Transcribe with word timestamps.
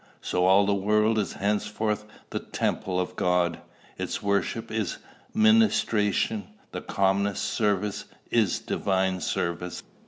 So 0.19 0.45
all 0.47 0.65
the 0.65 0.73
world 0.73 1.19
is 1.19 1.33
henceforth 1.33 2.05
the 2.31 2.39
temple 2.39 2.99
of 2.99 3.15
God; 3.15 3.59
its 3.99 4.19
worship 4.23 4.71
is 4.71 4.97
ministration; 5.31 6.47
the 6.71 6.81
commonest 6.81 7.43
service 7.43 8.05
is 8.31 8.57
divine 8.57 9.19
service. 9.21 9.83